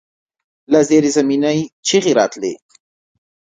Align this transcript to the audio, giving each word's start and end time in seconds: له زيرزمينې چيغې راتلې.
له 0.71 0.79
زيرزمينې 0.89 1.53
چيغې 1.87 2.11
راتلې. 2.19 2.53